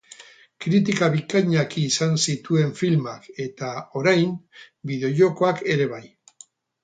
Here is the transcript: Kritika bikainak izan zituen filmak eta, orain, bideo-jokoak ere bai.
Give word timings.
Kritika 0.65 1.07
bikainak 1.15 1.75
izan 1.81 2.15
zituen 2.31 2.71
filmak 2.79 3.29
eta, 3.45 3.69
orain, 4.01 4.33
bideo-jokoak 4.93 5.61
ere 5.75 5.87
bai. 5.93 6.03